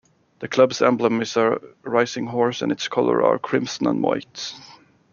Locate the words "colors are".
2.87-3.37